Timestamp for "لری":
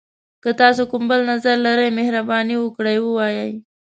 1.65-1.89